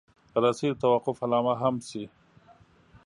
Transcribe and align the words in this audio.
رسۍ 0.43 0.67
د 0.71 0.79
توقف 0.83 1.17
علامه 1.25 1.53
هم 1.61 1.75
شي. 1.89 2.03